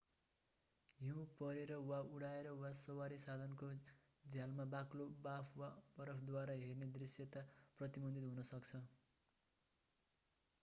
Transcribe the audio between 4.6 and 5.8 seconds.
बाक्लो बाफ वा